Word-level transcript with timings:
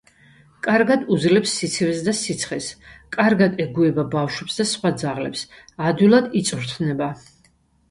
კარგად 0.67 1.03
უძლებს 1.15 1.51
სიცივეს 1.57 2.01
და 2.07 2.13
სიცხეს, 2.19 2.71
კარგად 3.17 3.61
ეგუება 3.67 4.07
ბავშვებს 4.17 4.59
და 4.63 4.67
სხვა 4.73 4.95
ძაღლებს, 5.05 5.47
ადვილად 5.93 6.35
იწვრთნება. 6.43 7.15